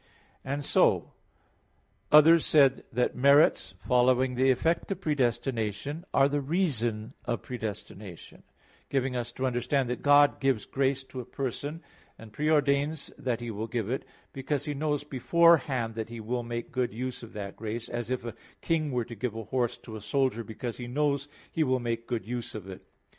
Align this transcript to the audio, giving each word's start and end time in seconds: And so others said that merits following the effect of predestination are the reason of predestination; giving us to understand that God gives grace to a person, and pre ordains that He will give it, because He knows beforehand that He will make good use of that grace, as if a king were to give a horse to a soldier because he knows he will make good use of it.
And 0.43 0.65
so 0.65 1.11
others 2.11 2.43
said 2.43 2.85
that 2.91 3.15
merits 3.15 3.75
following 3.77 4.33
the 4.33 4.49
effect 4.49 4.91
of 4.91 4.99
predestination 4.99 6.05
are 6.11 6.27
the 6.27 6.41
reason 6.41 7.13
of 7.25 7.43
predestination; 7.43 8.41
giving 8.89 9.15
us 9.15 9.31
to 9.33 9.45
understand 9.45 9.91
that 9.91 10.01
God 10.01 10.39
gives 10.39 10.65
grace 10.65 11.03
to 11.03 11.19
a 11.19 11.23
person, 11.25 11.83
and 12.17 12.33
pre 12.33 12.49
ordains 12.49 13.11
that 13.15 13.41
He 13.41 13.51
will 13.51 13.67
give 13.67 13.91
it, 13.91 14.03
because 14.33 14.65
He 14.65 14.73
knows 14.73 15.03
beforehand 15.03 15.93
that 15.93 16.09
He 16.09 16.19
will 16.19 16.41
make 16.41 16.71
good 16.71 16.95
use 16.95 17.21
of 17.21 17.33
that 17.33 17.55
grace, 17.55 17.87
as 17.87 18.09
if 18.09 18.25
a 18.25 18.33
king 18.59 18.91
were 18.91 19.05
to 19.05 19.13
give 19.13 19.35
a 19.35 19.43
horse 19.43 19.77
to 19.77 19.95
a 19.95 20.01
soldier 20.01 20.43
because 20.43 20.77
he 20.77 20.87
knows 20.87 21.27
he 21.51 21.63
will 21.63 21.79
make 21.79 22.07
good 22.07 22.25
use 22.25 22.55
of 22.55 22.67
it. 22.67 22.81